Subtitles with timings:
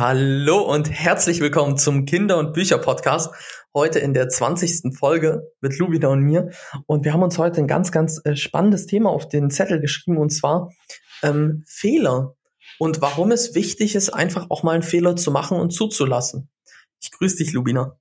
[0.00, 3.34] Hallo und herzlich willkommen zum Kinder- und Bücher-Podcast.
[3.74, 4.96] Heute in der 20.
[4.96, 6.48] Folge mit Lubina und mir.
[6.86, 10.16] Und wir haben uns heute ein ganz, ganz äh, spannendes Thema auf den Zettel geschrieben
[10.16, 10.70] und zwar
[11.22, 12.34] ähm, Fehler
[12.78, 16.48] und warum es wichtig ist, einfach auch mal einen Fehler zu machen und zuzulassen.
[17.02, 17.98] Ich grüße dich, Lubina.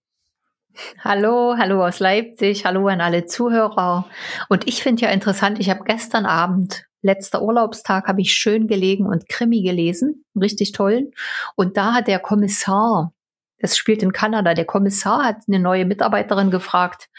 [1.04, 4.08] Hallo, hallo aus Leipzig, hallo an alle Zuhörer.
[4.48, 9.06] Und ich finde ja interessant, ich habe gestern Abend letzter Urlaubstag habe ich schön gelegen
[9.06, 11.12] und Krimi gelesen, richtig toll.
[11.56, 13.14] Und da hat der Kommissar,
[13.60, 17.10] das spielt in Kanada, der Kommissar hat eine neue Mitarbeiterin gefragt,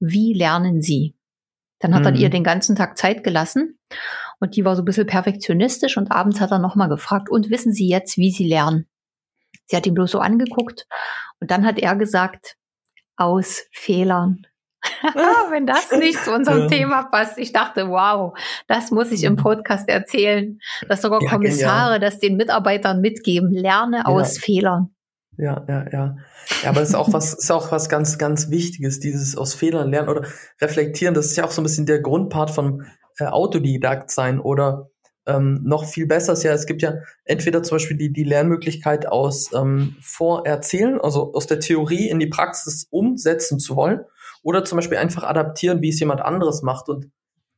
[0.00, 1.14] wie lernen Sie?
[1.78, 2.08] Dann hat mhm.
[2.08, 3.78] er ihr den ganzen Tag Zeit gelassen
[4.40, 7.72] und die war so ein bisschen perfektionistisch und abends hat er nochmal gefragt, und wissen
[7.72, 8.86] Sie jetzt, wie Sie lernen?
[9.66, 10.86] Sie hat ihn bloß so angeguckt
[11.40, 12.56] und dann hat er gesagt,
[13.16, 14.46] aus Fehlern.
[15.50, 16.66] Wenn das nicht zu unserem ja.
[16.68, 17.38] Thema passt.
[17.38, 18.36] Ich dachte, wow,
[18.66, 19.38] das muss ich im mhm.
[19.38, 20.58] Podcast erzählen,
[20.88, 22.00] dass sogar ja, Kommissare genial.
[22.00, 23.50] das den Mitarbeitern mitgeben.
[23.52, 24.04] Lerne ja.
[24.06, 24.94] aus Fehlern.
[25.38, 26.16] Ja, ja, ja.
[26.62, 29.90] Ja, aber das ist auch was, ist auch was ganz, ganz Wichtiges, dieses aus Fehlern
[29.90, 30.26] lernen oder
[30.60, 31.14] reflektieren.
[31.14, 32.84] Das ist ja auch so ein bisschen der Grundpart von
[33.18, 34.90] äh, Autodidakt sein oder
[35.24, 39.06] ähm, noch viel besser ist ja, es gibt ja entweder zum Beispiel die, die Lernmöglichkeit
[39.06, 44.00] aus ähm, Vorerzählen, also aus der Theorie in die Praxis umsetzen zu wollen
[44.42, 46.88] oder zum Beispiel einfach adaptieren, wie es jemand anderes macht.
[46.88, 47.10] Und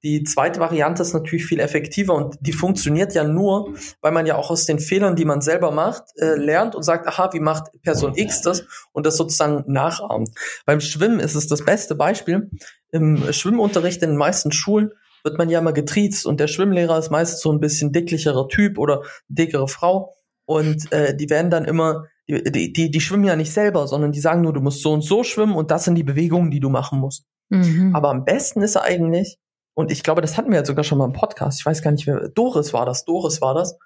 [0.04, 4.36] die zweite Variante ist natürlich viel effektiver und die funktioniert ja nur, weil man ja
[4.36, 7.70] auch aus den Fehlern, die man selber macht, äh, lernt und sagt, aha, wie macht
[7.82, 10.28] Person X das und das sozusagen nachahmt.
[10.66, 12.50] Beim Schwimmen ist es das beste Beispiel.
[12.92, 14.90] Im Schwimmunterricht in den meisten Schulen
[15.22, 18.76] wird man ja immer getriezt und der Schwimmlehrer ist meistens so ein bisschen dicklicherer Typ
[18.78, 23.52] oder dickere Frau und äh, die werden dann immer die, die, die schwimmen ja nicht
[23.52, 26.04] selber, sondern die sagen nur, du musst so und so schwimmen und das sind die
[26.04, 27.26] Bewegungen, die du machen musst.
[27.50, 27.94] Mhm.
[27.94, 29.38] Aber am besten ist eigentlich,
[29.74, 31.90] und ich glaube, das hatten wir jetzt sogar schon mal im Podcast, ich weiß gar
[31.90, 33.76] nicht, wer, Doris war das, Doris war das,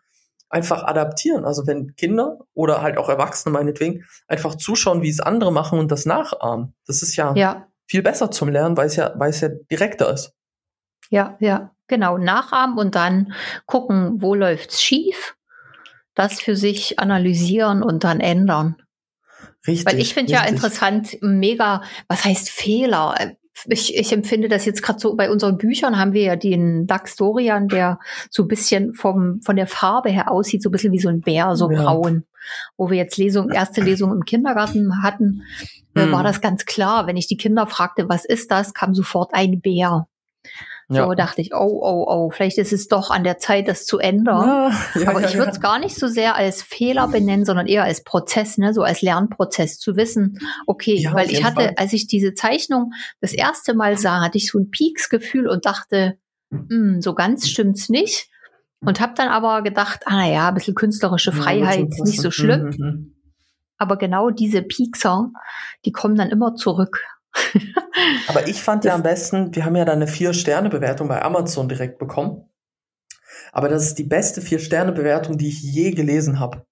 [0.50, 1.45] einfach adaptieren.
[1.45, 5.91] Also wenn Kinder oder halt auch Erwachsene meinetwegen einfach zuschauen, wie es andere machen und
[5.91, 6.74] das nachahmen.
[6.86, 7.67] Das ist ja, ja.
[7.86, 10.33] viel besser zum Lernen, weil es ja, weil es ja direkter ist.
[11.11, 12.18] Ja, ja, genau.
[12.18, 13.33] Nachahmen und dann
[13.67, 15.37] gucken, wo läuft's schief
[16.18, 18.77] das für sich analysieren und dann ändern.
[19.67, 19.86] Richtig.
[19.86, 23.14] Weil ich finde ja interessant, mega, was heißt Fehler?
[23.67, 27.17] Ich, ich empfinde das jetzt gerade so, bei unseren Büchern haben wir ja den Dax
[27.17, 27.98] Dorian, der
[28.30, 31.20] so ein bisschen vom, von der Farbe her aussieht, so ein bisschen wie so ein
[31.20, 31.83] Bär, so ja.
[31.83, 32.24] braun.
[32.77, 35.42] Wo wir jetzt Lesung, erste Lesung im Kindergarten hatten,
[35.96, 36.12] hm.
[36.12, 37.06] war das ganz klar.
[37.06, 40.06] Wenn ich die Kinder fragte, was ist das, kam sofort ein Bär.
[40.90, 41.04] Ja.
[41.04, 43.98] So dachte ich, oh, oh, oh, vielleicht ist es doch an der Zeit, das zu
[43.98, 44.72] ändern.
[44.94, 47.84] Ja, ja, Aber ich würde es gar nicht so sehr als Fehler benennen, sondern eher
[47.84, 51.74] als Prozess, ne, so als Lernprozess zu wissen, okay, weil ich hatte, Fall.
[51.76, 56.16] als ich diese Zeichnung das erste Mal sah, hatte ich so ein Peaks-Gefühl und dachte,
[56.50, 58.30] hm, so ganz stimmt's nicht.
[58.80, 62.70] Und habe dann aber gedacht, ah naja, ein bisschen künstlerische Freiheit, ist nicht so schlimm.
[62.78, 63.14] Mhm, mhm.
[63.76, 65.30] Aber genau diese Piekser,
[65.84, 67.05] die kommen dann immer zurück.
[68.28, 71.98] Aber ich fand ja am besten, wir haben ja da eine Vier-Sterne-Bewertung bei Amazon direkt
[71.98, 72.48] bekommen.
[73.52, 76.66] Aber das ist die beste Vier-Sterne-Bewertung, die ich je gelesen habe.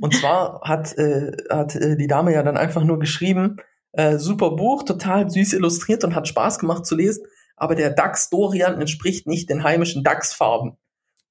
[0.00, 3.56] Und zwar hat, äh, hat äh, die Dame ja dann einfach nur geschrieben,
[3.92, 7.24] äh, super Buch, total süß illustriert und hat Spaß gemacht zu lesen,
[7.56, 10.76] aber der DAX Dorian entspricht nicht den heimischen DAX-Farben.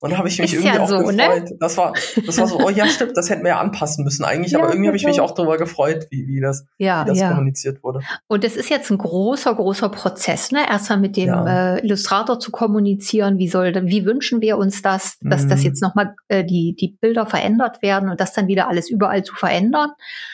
[0.06, 1.18] Und da habe ich mich ist irgendwie ja auch so, ne?
[1.18, 1.50] gefreut.
[1.50, 1.58] Ne?
[1.60, 1.94] Das war,
[2.28, 4.70] das war so, oh ja, stimmt, das hätten wir ja anpassen müssen eigentlich, ja, aber
[4.70, 8.02] irgendwie habe ich mich auch darüber gefreut, wie, wie das, ja, wie das kommuniziert wurde.
[8.28, 10.60] Und es ist jetzt ein großer, großer Prozess, ne?
[10.70, 15.46] Erstmal mit dem äh, Illustrator zu kommunizieren, wie soll, wie wünschen wir uns das, dass
[15.46, 15.50] mhm.
[15.50, 19.24] das jetzt nochmal äh, die, die Bilder verändert werden und das dann wieder alles überall
[19.24, 19.90] zu verändern.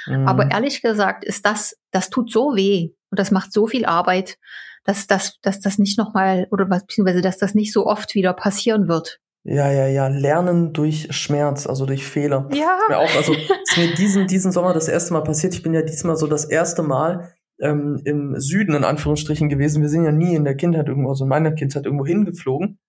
[0.06, 0.28] Mhm.
[0.28, 4.38] Aber ehrlich gesagt ist das, das tut so weh und das macht so viel Arbeit,
[4.84, 8.88] dass, dass, dass das nicht nochmal, oder beziehungsweise, dass das nicht so oft wieder passieren
[8.88, 9.20] wird.
[9.44, 10.07] Ja, ja, ja.
[10.07, 12.47] Lernen durch Schmerz, also durch Fehler.
[12.53, 12.78] Ja.
[12.90, 15.53] Mir auch, also ist mir diesen, diesen Sommer das erste Mal passiert.
[15.53, 19.81] Ich bin ja diesmal so das erste Mal ähm, im Süden in Anführungsstrichen gewesen.
[19.81, 22.79] Wir sind ja nie in der Kindheit irgendwo, also in meiner Kindheit irgendwo hingeflogen.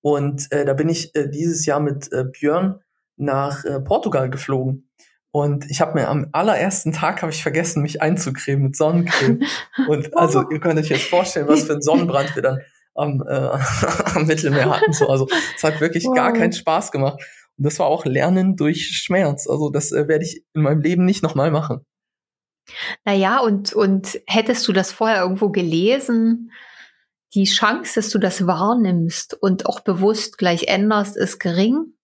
[0.00, 2.80] Und äh, da bin ich äh, dieses Jahr mit äh, Björn
[3.16, 4.88] nach äh, Portugal geflogen.
[5.30, 9.42] Und ich habe mir am allerersten Tag habe ich vergessen, mich einzucremen mit Sonnencreme.
[9.88, 12.60] Und also ihr könnt euch jetzt vorstellen, was für ein Sonnenbrand wir dann
[12.96, 13.34] am, äh,
[14.14, 14.92] am Mittelmeer hatten.
[14.92, 15.08] So.
[15.08, 16.14] Also es hat wirklich wow.
[16.14, 17.20] gar keinen Spaß gemacht.
[17.58, 19.48] Und das war auch Lernen durch Schmerz.
[19.48, 21.80] Also das äh, werde ich in meinem Leben nicht nochmal machen.
[23.04, 26.50] Naja, und, und hättest du das vorher irgendwo gelesen,
[27.34, 31.94] die Chance, dass du das wahrnimmst und auch bewusst gleich änderst, ist gering.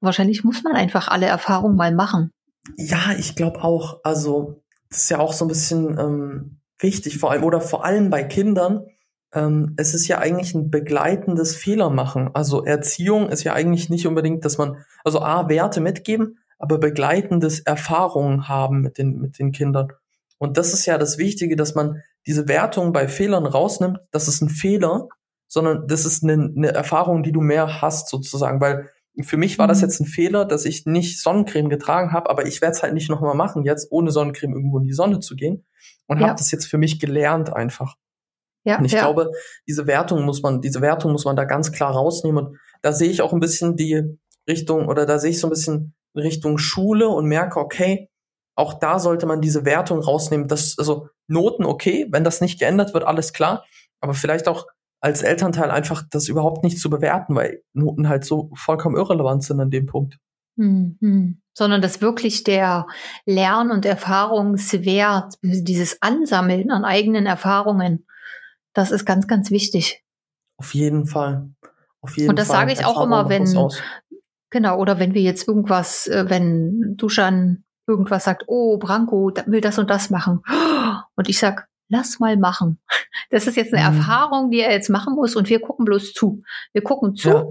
[0.00, 2.30] Wahrscheinlich muss man einfach alle Erfahrungen mal machen.
[2.76, 4.00] Ja, ich glaube auch.
[4.04, 8.10] Also, das ist ja auch so ein bisschen ähm, wichtig, vor allem oder vor allem
[8.10, 8.86] bei Kindern,
[9.32, 12.30] ähm, es ist ja eigentlich ein begleitendes Fehlermachen.
[12.34, 17.60] Also Erziehung ist ja eigentlich nicht unbedingt, dass man, also A, Werte mitgeben, aber begleitendes
[17.60, 19.92] Erfahrungen haben mit den, mit den Kindern.
[20.38, 23.98] Und das ist ja das Wichtige, dass man diese Wertung bei Fehlern rausnimmt.
[24.10, 25.08] Das ist ein Fehler,
[25.46, 28.90] sondern das ist eine, eine Erfahrung, die du mehr hast sozusagen, weil
[29.22, 29.84] für mich war das mhm.
[29.84, 33.10] jetzt ein Fehler, dass ich nicht Sonnencreme getragen habe, aber ich werde es halt nicht
[33.10, 35.66] nochmal machen, jetzt ohne Sonnencreme irgendwo in die Sonne zu gehen
[36.06, 36.28] und ja.
[36.28, 37.96] habe das jetzt für mich gelernt einfach.
[38.64, 39.00] Ja, und ich ja.
[39.00, 39.30] glaube,
[39.66, 42.46] diese Wertung muss man, diese Wertung muss man da ganz klar rausnehmen.
[42.46, 44.18] Und da sehe ich auch ein bisschen die
[44.48, 48.10] Richtung, oder da sehe ich so ein bisschen Richtung Schule und merke, okay,
[48.56, 50.48] auch da sollte man diese Wertung rausnehmen.
[50.48, 53.64] Das, also Noten, okay, wenn das nicht geändert wird, alles klar.
[54.00, 54.66] Aber vielleicht auch
[55.00, 59.60] als Elternteil einfach das überhaupt nicht zu bewerten, weil Noten halt so vollkommen irrelevant sind
[59.60, 60.18] an dem Punkt.
[60.56, 61.40] Mhm.
[61.56, 62.86] Sondern dass wirklich der
[63.26, 68.06] Lern- und Erfahrungswert, dieses Ansammeln an eigenen Erfahrungen,
[68.78, 70.04] das ist ganz, ganz wichtig.
[70.56, 71.50] Auf jeden Fall.
[72.00, 73.44] Auf jeden und das sage ich auch immer, wenn,
[74.50, 79.78] genau, oder wenn wir jetzt irgendwas, äh, wenn Duschan irgendwas sagt, oh, Branko will das
[79.78, 80.42] und das machen.
[81.16, 82.78] Und ich sag, lass mal machen.
[83.30, 83.98] Das ist jetzt eine mhm.
[83.98, 86.42] Erfahrung, die er jetzt machen muss und wir gucken bloß zu.
[86.72, 87.46] Wir gucken zu, ja.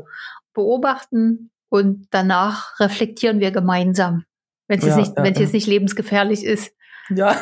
[0.53, 4.23] beobachten und danach reflektieren wir gemeinsam,
[4.67, 6.73] wenn es ja, nicht, ja, wenn es jetzt nicht lebensgefährlich ist.
[7.09, 7.35] Ja.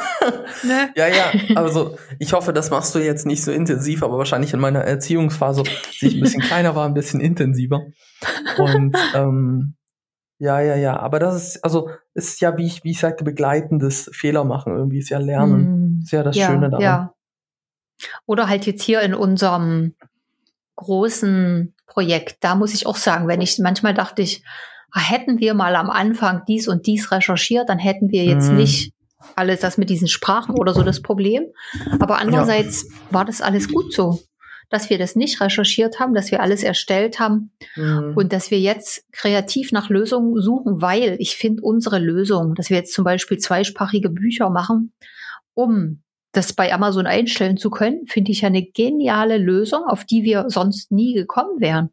[0.63, 0.91] Ne?
[0.95, 1.31] ja, ja.
[1.56, 5.63] Also ich hoffe, das machst du jetzt nicht so intensiv, aber wahrscheinlich in meiner Erziehungsphase,
[6.01, 7.81] die ich ein bisschen kleiner war, ein bisschen intensiver.
[8.57, 9.75] Und ähm,
[10.38, 11.00] ja, ja, ja.
[11.00, 14.75] Aber das ist, also ist ja, wie ich, wie ich sagte, begleitendes Fehler machen.
[14.75, 15.97] Irgendwie ist ja Lernen.
[15.97, 16.83] Mm, ist ja das ja, Schöne daran.
[16.83, 17.13] Ja.
[18.25, 19.95] Oder halt jetzt hier in unserem
[20.75, 24.44] großen Projekt, da muss ich auch sagen, wenn ich manchmal dachte ich,
[24.91, 28.56] ah, hätten wir mal am Anfang dies und dies recherchiert, dann hätten wir jetzt mm.
[28.56, 28.94] nicht
[29.36, 31.45] alles das mit diesen Sprachen oder so das Problem.
[32.00, 32.89] Aber andererseits ja.
[33.12, 34.19] war das alles gut so
[34.69, 38.13] dass wir das nicht recherchiert haben, dass wir alles erstellt haben mhm.
[38.16, 42.77] und dass wir jetzt kreativ nach Lösungen suchen, weil ich finde unsere Lösung, dass wir
[42.77, 44.94] jetzt zum Beispiel zweisprachige Bücher machen,
[45.54, 46.01] um
[46.31, 50.92] das bei Amazon einstellen zu können, finde ich eine geniale Lösung, auf die wir sonst
[50.92, 51.92] nie gekommen wären.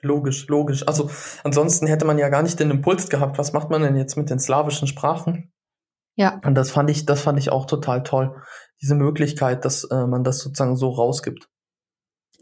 [0.00, 0.86] Logisch, logisch.
[0.88, 1.10] Also
[1.44, 4.30] ansonsten hätte man ja gar nicht den Impuls gehabt, was macht man denn jetzt mit
[4.30, 5.51] den slawischen Sprachen?
[6.16, 6.40] Ja.
[6.44, 8.36] Und das fand ich, das fand ich auch total toll.
[8.80, 11.48] Diese Möglichkeit, dass äh, man das sozusagen so rausgibt.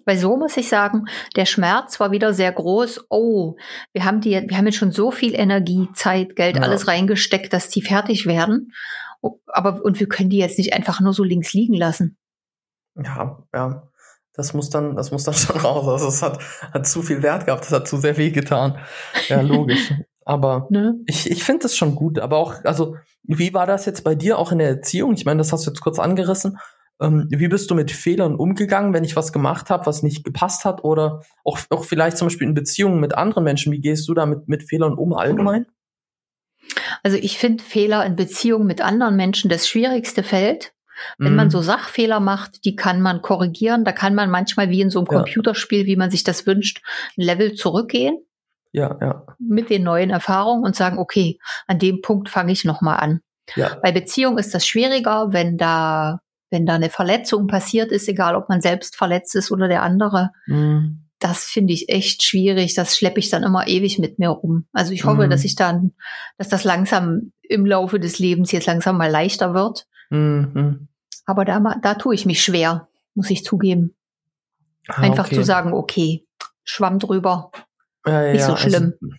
[0.06, 1.04] Weil so muss ich sagen,
[1.36, 3.06] der Schmerz war wieder sehr groß.
[3.10, 3.56] Oh,
[3.92, 6.62] wir haben die, wir haben jetzt schon so viel Energie, Zeit, Geld, ja.
[6.62, 8.72] alles reingesteckt, dass die fertig werden.
[9.46, 12.16] Aber, und wir können die jetzt nicht einfach nur so links liegen lassen.
[12.96, 13.86] Ja, ja.
[14.32, 15.86] Das muss dann, das muss dann schon raus.
[15.86, 16.40] Also es hat,
[16.72, 18.78] hat zu viel Wert gehabt, das hat zu sehr weh getan.
[19.28, 19.92] Ja, logisch.
[20.24, 20.96] Aber ne?
[21.06, 22.18] ich, ich finde das schon gut.
[22.18, 25.14] Aber auch, also, wie war das jetzt bei dir auch in der Erziehung?
[25.14, 26.58] Ich meine, das hast du jetzt kurz angerissen.
[27.00, 30.64] Ähm, wie bist du mit Fehlern umgegangen, wenn ich was gemacht habe, was nicht gepasst
[30.64, 30.84] hat?
[30.84, 33.72] Oder auch, auch vielleicht zum Beispiel in Beziehungen mit anderen Menschen.
[33.72, 35.66] Wie gehst du da mit, mit Fehlern um allgemein?
[37.02, 40.72] Also ich finde Fehler in Beziehungen mit anderen Menschen das schwierigste Feld.
[41.16, 41.36] Wenn mhm.
[41.36, 43.84] man so Sachfehler macht, die kann man korrigieren.
[43.84, 45.18] Da kann man manchmal wie in so einem ja.
[45.18, 46.82] Computerspiel, wie man sich das wünscht,
[47.16, 48.18] ein Level zurückgehen.
[48.72, 49.26] Ja, ja.
[49.38, 53.20] Mit den neuen Erfahrungen und sagen, okay, an dem Punkt fange ich nochmal an.
[53.56, 53.76] Ja.
[53.82, 56.20] Bei Beziehung ist das schwieriger, wenn da
[56.50, 60.30] wenn da eine Verletzung passiert ist, egal ob man selbst verletzt ist oder der andere.
[60.46, 61.06] Mhm.
[61.20, 62.74] Das finde ich echt schwierig.
[62.74, 64.66] Das schleppe ich dann immer ewig mit mir rum.
[64.72, 65.30] Also ich hoffe, mhm.
[65.30, 65.92] dass ich dann,
[66.38, 69.86] dass das langsam im Laufe des Lebens jetzt langsam mal leichter wird.
[70.10, 70.88] Mhm.
[71.24, 73.94] Aber da, da tue ich mich schwer, muss ich zugeben.
[74.88, 75.36] Ah, Einfach okay.
[75.36, 76.26] zu sagen, okay,
[76.64, 77.52] Schwamm drüber.
[78.06, 78.94] Ja, ja, Nicht so schlimm.
[79.00, 79.16] Also,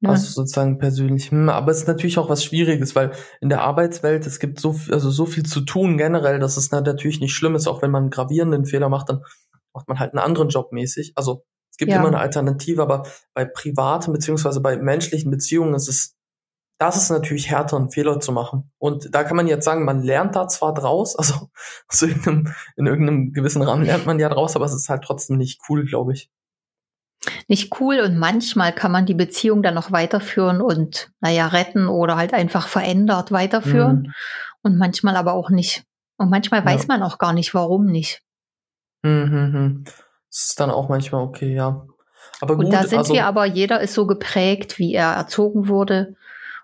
[0.00, 0.10] ja.
[0.10, 1.30] Also sozusagen persönlich.
[1.30, 4.76] Hm, aber es ist natürlich auch was Schwieriges, weil in der Arbeitswelt, es gibt so,
[4.90, 8.04] also so viel zu tun generell, dass es natürlich nicht schlimm ist, auch wenn man
[8.04, 9.22] einen gravierenden Fehler macht, dann
[9.74, 11.12] macht man halt einen anderen Job mäßig.
[11.16, 11.98] Also es gibt ja.
[11.98, 13.04] immer eine Alternative, aber
[13.34, 16.16] bei privaten beziehungsweise bei menschlichen Beziehungen ist es,
[16.78, 18.70] das ist natürlich härter, einen Fehler zu machen.
[18.78, 21.48] Und da kann man jetzt sagen, man lernt da zwar draus, also
[22.00, 25.60] irgendeinem, in irgendeinem gewissen Rahmen lernt man ja draus, aber es ist halt trotzdem nicht
[25.68, 26.30] cool, glaube ich
[27.48, 32.16] nicht cool und manchmal kann man die Beziehung dann noch weiterführen und, naja, retten oder
[32.16, 34.12] halt einfach verändert weiterführen mhm.
[34.62, 35.84] und manchmal aber auch nicht.
[36.16, 36.66] Und manchmal ja.
[36.66, 38.22] weiß man auch gar nicht, warum nicht.
[39.02, 39.84] Mhm.
[39.84, 41.86] Das ist dann auch manchmal okay, ja.
[42.40, 45.68] Aber gut, und da sind also, wir aber, jeder ist so geprägt, wie er erzogen
[45.68, 46.16] wurde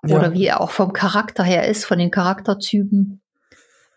[0.02, 0.32] oder ja.
[0.32, 3.22] wie er auch vom Charakter her ist, von den Charakterzügen.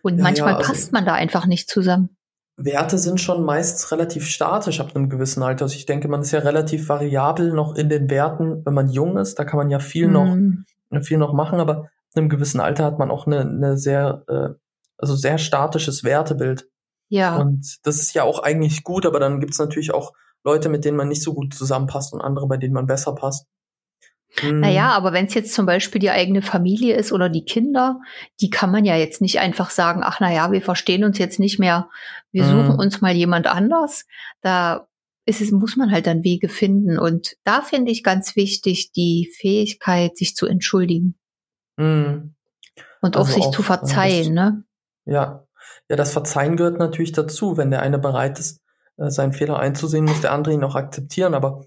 [0.01, 2.16] Und ja, manchmal also, passt man da einfach nicht zusammen.
[2.57, 5.65] Werte sind schon meist relativ statisch ab einem gewissen Alter.
[5.65, 9.17] Also ich denke, man ist ja relativ variabel noch in den Werten, wenn man jung
[9.17, 9.37] ist.
[9.37, 10.65] Da kann man ja viel mhm.
[10.89, 14.23] noch, viel noch machen, aber ab einem gewissen Alter hat man auch eine, eine sehr,
[14.27, 14.49] äh,
[14.97, 16.67] also sehr statisches Wertebild.
[17.09, 17.37] Ja.
[17.37, 20.97] Und das ist ja auch eigentlich gut, aber dann gibt's natürlich auch Leute, mit denen
[20.97, 23.45] man nicht so gut zusammenpasst und andere, bei denen man besser passt.
[24.41, 24.59] Mhm.
[24.59, 27.99] Naja, aber wenn es jetzt zum Beispiel die eigene Familie ist oder die Kinder,
[28.39, 31.59] die kann man ja jetzt nicht einfach sagen, ach naja, wir verstehen uns jetzt nicht
[31.59, 31.89] mehr,
[32.31, 32.49] wir mhm.
[32.49, 34.05] suchen uns mal jemand anders.
[34.41, 34.87] Da
[35.25, 36.97] ist es, muss man halt dann Wege finden.
[36.97, 41.15] Und da finde ich ganz wichtig die Fähigkeit, sich zu entschuldigen.
[41.77, 42.35] Mhm.
[43.01, 44.63] Und also auch sich auch, zu verzeihen, das, ne?
[45.05, 45.43] Ja.
[45.89, 47.57] Ja, das Verzeihen gehört natürlich dazu.
[47.57, 48.61] Wenn der eine bereit ist,
[48.97, 51.33] äh, seinen Fehler einzusehen, muss der andere ihn auch akzeptieren.
[51.33, 51.65] Aber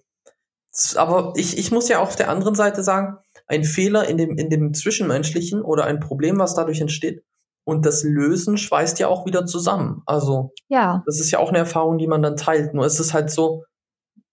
[0.96, 4.36] aber ich, ich muss ja auch auf der anderen Seite sagen, ein Fehler in dem,
[4.36, 7.24] in dem Zwischenmenschlichen oder ein Problem, was dadurch entsteht,
[7.64, 10.02] und das Lösen schweißt ja auch wieder zusammen.
[10.06, 11.02] Also, ja.
[11.06, 12.74] das ist ja auch eine Erfahrung, die man dann teilt.
[12.74, 13.64] Nur ist es halt so,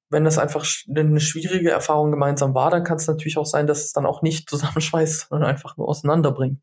[0.10, 3.84] wenn das einfach eine schwierige Erfahrung gemeinsam war, dann kann es natürlich auch sein, dass
[3.84, 6.62] es dann auch nicht zusammenschweißt, sondern einfach nur auseinanderbringt.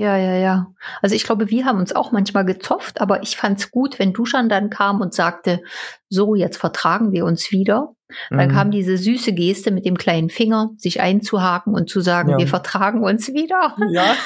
[0.00, 0.72] Ja, ja, ja.
[1.02, 4.14] Also ich glaube, wir haben uns auch manchmal gezofft, aber ich fand es gut, wenn
[4.14, 5.60] Duschan dann kam und sagte,
[6.08, 7.92] so, jetzt vertragen wir uns wieder.
[8.30, 8.50] Dann mhm.
[8.50, 12.38] kam diese süße Geste mit dem kleinen Finger, sich einzuhaken und zu sagen, ja.
[12.38, 13.76] wir vertragen uns wieder.
[13.90, 14.16] Ja.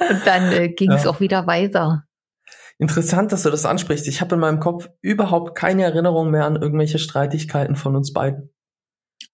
[0.10, 1.10] und dann äh, ging es ja.
[1.10, 2.02] auch wieder weiter.
[2.78, 4.08] Interessant, dass du das ansprichst.
[4.08, 8.52] Ich habe in meinem Kopf überhaupt keine Erinnerung mehr an irgendwelche Streitigkeiten von uns beiden.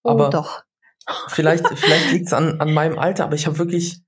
[0.03, 0.61] Oh, aber doch.
[1.29, 4.04] Vielleicht, vielleicht liegt es an, an meinem Alter, aber ich habe wirklich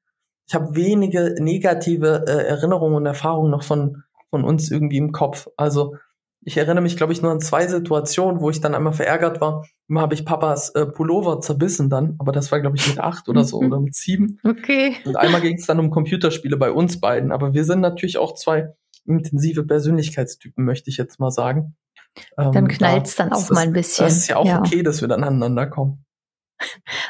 [0.48, 5.48] ich habe wenige negative äh, Erinnerungen und Erfahrungen noch von, von uns irgendwie im Kopf.
[5.58, 5.96] Also
[6.42, 9.66] ich erinnere mich, glaube ich, nur an zwei Situationen, wo ich dann einmal verärgert war.
[9.90, 13.28] Immer habe ich Papas äh, Pullover zerbissen dann, aber das war, glaube ich, mit acht
[13.28, 14.40] oder so oder mit sieben.
[14.46, 14.96] Okay.
[15.04, 17.34] Und einmal ging es dann um Computerspiele bei uns beiden.
[17.34, 18.74] Aber wir sind natürlich auch zwei
[19.06, 21.76] intensive Persönlichkeitstypen, möchte ich jetzt mal sagen.
[22.38, 24.06] Ähm, dann knallt es da, dann auch mal ein bisschen.
[24.06, 24.60] Das ist ja auch ja.
[24.60, 26.06] okay, dass wir dann aneinander kommen.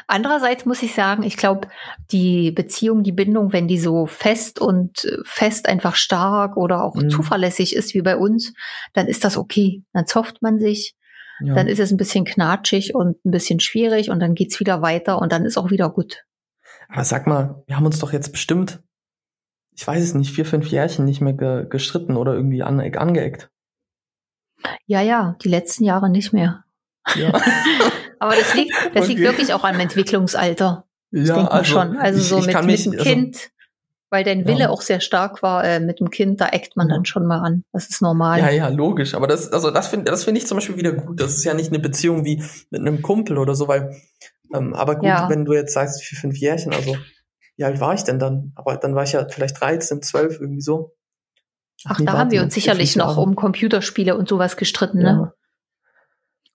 [0.06, 1.68] Andererseits muss ich sagen, ich glaube,
[2.10, 6.94] die Beziehung, die Bindung, wenn die so fest und äh, fest einfach stark oder auch
[6.94, 7.10] mhm.
[7.10, 8.52] zuverlässig ist wie bei uns,
[8.92, 9.82] dann ist das okay.
[9.92, 10.94] Dann zofft man sich,
[11.40, 11.54] ja.
[11.54, 15.20] dann ist es ein bisschen knatschig und ein bisschen schwierig und dann geht's wieder weiter
[15.20, 16.24] und dann ist auch wieder gut.
[16.88, 18.82] Aber sag mal, wir haben uns doch jetzt bestimmt,
[19.72, 23.50] ich weiß es nicht, vier, fünf Jährchen nicht mehr ge gestritten oder irgendwie an angeeckt.
[24.86, 26.64] Ja, ja, die letzten Jahre nicht mehr.
[27.14, 27.40] Ja.
[28.20, 29.06] Aber das liegt, das okay.
[29.06, 30.84] liegt wirklich auch am Entwicklungsalter.
[31.10, 31.96] Das ja, denkt man also, schon.
[31.96, 33.48] Also ich, so mit, mit dem also Kind, also,
[34.10, 34.68] weil dein Wille ja.
[34.70, 37.64] auch sehr stark war äh, mit dem Kind, da eckt man dann schon mal an.
[37.72, 38.40] Das ist normal.
[38.40, 39.14] Ja, ja, logisch.
[39.14, 41.20] Aber das, also das finde das finde ich zum Beispiel wieder gut.
[41.20, 43.96] Das ist ja nicht eine Beziehung wie mit einem Kumpel oder so, weil,
[44.54, 45.28] ähm, aber gut, ja.
[45.28, 46.96] wenn du jetzt sagst, vier, fünf Jährchen, also
[47.56, 48.52] wie alt war ich denn dann?
[48.54, 50.94] Aber dann war ich ja vielleicht 13, 12, irgendwie so.
[51.84, 55.32] Ach, nee, da haben wir uns sicherlich noch um Computerspiele und sowas gestritten, ne?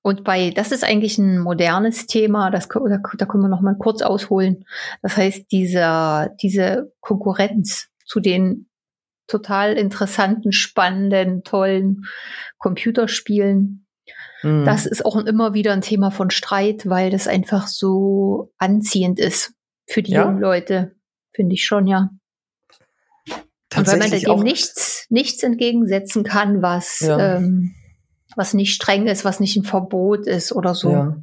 [0.04, 3.78] Und bei, das ist eigentlich ein modernes Thema, das, da, da können wir noch mal
[3.78, 4.66] kurz ausholen.
[5.02, 8.68] Das heißt, dieser, diese Konkurrenz zu den
[9.28, 12.04] total interessanten, spannenden, tollen
[12.58, 13.88] Computerspielen.
[14.44, 14.66] Mhm.
[14.66, 19.54] Das ist auch immer wieder ein Thema von Streit, weil das einfach so anziehend ist
[19.88, 20.26] für die ja?
[20.26, 20.96] jungen Leute.
[21.32, 22.10] Finde ich schon, ja.
[23.76, 27.38] Und weil man dem nichts, nichts entgegensetzen kann, was ja.
[27.38, 27.74] ähm,
[28.36, 30.92] was nicht streng ist, was nicht ein Verbot ist oder so.
[30.92, 31.18] Ja.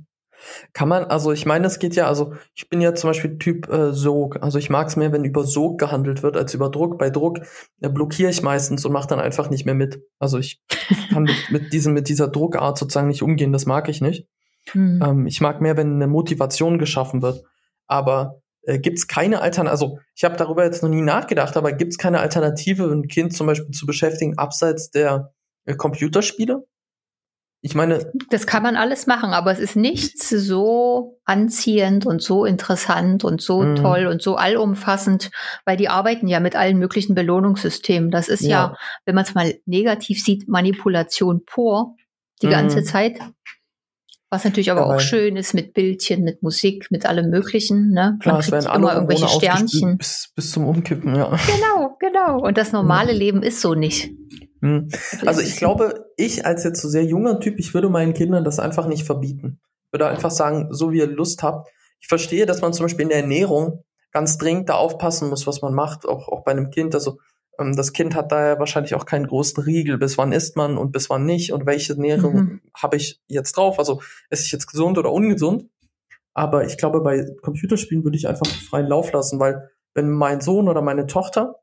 [0.72, 3.68] Kann man, also ich meine, es geht ja, also ich bin ja zum Beispiel Typ
[3.68, 4.42] äh, Sog.
[4.42, 6.98] Also ich mag es mehr, wenn über Sog gehandelt wird als über Druck.
[6.98, 7.40] Bei Druck
[7.80, 10.02] äh, blockiere ich meistens und mache dann einfach nicht mehr mit.
[10.18, 10.62] Also ich
[11.12, 14.26] kann mit, mit, diesem, mit dieser Druckart sozusagen nicht umgehen, das mag ich nicht.
[14.72, 15.02] Hm.
[15.04, 17.42] Ähm, ich mag mehr, wenn eine Motivation geschaffen wird.
[17.86, 21.72] Aber äh, gibt es keine Alternative, also ich habe darüber jetzt noch nie nachgedacht, aber
[21.72, 25.32] gibt es keine Alternative, ein Kind zum Beispiel zu beschäftigen, abseits der
[25.64, 26.64] äh, Computerspiele?
[27.62, 28.10] Ich meine.
[28.30, 33.42] Das kann man alles machen, aber es ist nichts so anziehend und so interessant und
[33.42, 33.76] so mhm.
[33.76, 35.30] toll und so allumfassend,
[35.66, 38.10] weil die arbeiten ja mit allen möglichen Belohnungssystemen.
[38.10, 41.96] Das ist ja, ja wenn man es mal negativ sieht, Manipulation pur
[42.40, 42.52] die mhm.
[42.52, 43.20] ganze Zeit.
[44.32, 47.90] Was natürlich aber, aber auch schön ist mit Bildchen, mit Musik, mit allem Möglichen.
[47.90, 48.16] Ne?
[48.20, 49.98] Klar, Man kriegt immer irgendwelche Sternchen.
[49.98, 51.36] Bis, bis zum Umkippen, ja.
[51.46, 52.40] Genau, genau.
[52.40, 53.18] Und das normale mhm.
[53.18, 54.12] Leben ist so nicht.
[54.60, 54.88] Hm.
[55.24, 58.58] Also ich glaube, ich als jetzt so sehr junger Typ, ich würde meinen Kindern das
[58.58, 59.60] einfach nicht verbieten.
[59.86, 61.70] Ich würde einfach sagen, so wie ihr Lust habt.
[62.00, 65.62] Ich verstehe, dass man zum Beispiel in der Ernährung ganz dringend da aufpassen muss, was
[65.62, 66.94] man macht, auch, auch bei einem Kind.
[66.94, 67.18] Also
[67.58, 70.78] ähm, das Kind hat da ja wahrscheinlich auch keinen großen Riegel, bis wann isst man
[70.78, 72.60] und bis wann nicht und welche Ernährung mhm.
[72.74, 73.78] habe ich jetzt drauf.
[73.78, 75.68] Also esse ich jetzt gesund oder ungesund?
[76.34, 80.68] Aber ich glaube, bei Computerspielen würde ich einfach freien Lauf lassen, weil wenn mein Sohn
[80.68, 81.56] oder meine Tochter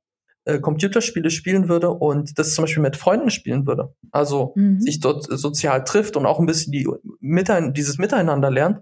[0.47, 4.79] äh, Computerspiele spielen würde und das zum Beispiel mit Freunden spielen würde, also mhm.
[4.79, 6.87] sich dort sozial trifft und auch ein bisschen die,
[7.19, 8.79] Mitein dieses Miteinander lernt,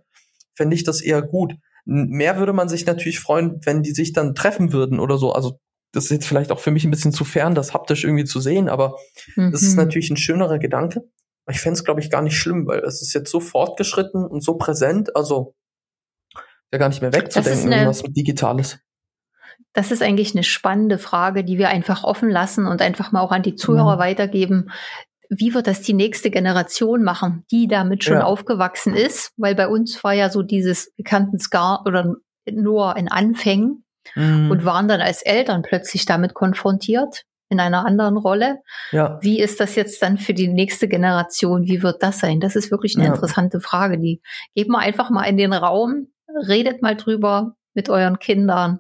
[0.56, 1.56] fände ich das eher gut.
[1.86, 5.34] Mehr würde man sich natürlich freuen, wenn die sich dann treffen würden oder so.
[5.34, 5.60] Also
[5.92, 8.40] das ist jetzt vielleicht auch für mich ein bisschen zu fern, das haptisch irgendwie zu
[8.40, 8.96] sehen, aber
[9.36, 9.52] mhm.
[9.52, 9.78] das ist mhm.
[9.84, 11.02] natürlich ein schönerer Gedanke.
[11.50, 14.44] Ich fände es, glaube ich, gar nicht schlimm, weil es ist jetzt so fortgeschritten und
[14.44, 15.16] so präsent.
[15.16, 15.56] Also
[16.72, 18.80] Ja, gar nicht mehr wegzudenken, irgendwas Digitales.
[19.74, 23.32] Das ist eigentlich eine spannende Frage, die wir einfach offen lassen und einfach mal auch
[23.32, 24.00] an die Zuhörer ja.
[24.00, 24.72] weitergeben.
[25.30, 28.24] Wie wird das die nächste Generation machen, die damit schon ja.
[28.24, 29.32] aufgewachsen ist?
[29.38, 32.16] Weil bei uns war ja so dieses, wir kannten es gar oder
[32.50, 33.84] nur in Anfängen
[34.16, 34.52] mhm.
[34.52, 38.62] und waren dann als Eltern plötzlich damit konfrontiert in einer anderen Rolle.
[38.92, 39.20] Ja.
[39.22, 41.68] Wie ist das jetzt dann für die nächste Generation?
[41.68, 42.40] Wie wird das sein?
[42.40, 43.14] Das ist wirklich eine ja.
[43.14, 44.00] interessante Frage.
[44.00, 44.22] Die
[44.56, 46.08] geben wir einfach mal in den Raum,
[46.48, 48.80] redet mal drüber mit euren Kindern.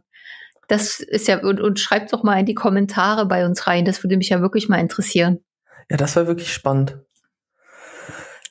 [0.67, 3.85] Das ist ja, und, und schreibt doch mal in die Kommentare bei uns rein.
[3.85, 5.39] Das würde mich ja wirklich mal interessieren.
[5.89, 6.97] Ja, das war wirklich spannend.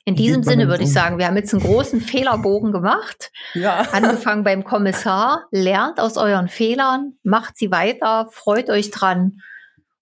[0.07, 3.31] In diesem Sinne würde ich sagen, wir haben jetzt einen großen Fehlerbogen gemacht.
[3.55, 3.87] Ja.
[3.91, 5.47] Angefangen beim Kommissar.
[5.49, 9.39] Lernt aus euren Fehlern, macht sie weiter, freut euch dran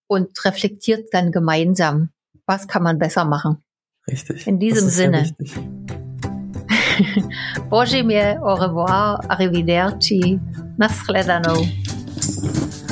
[0.08, 2.10] und reflektiert dann gemeinsam,
[2.46, 3.63] was kann man besser machen.
[4.05, 4.46] Richtig.
[4.46, 5.34] In diesem Sinne.
[7.70, 10.38] Bonjour, au revoir, arrivederci,
[10.77, 11.65] nasledano.
[12.43, 12.82] Thank you.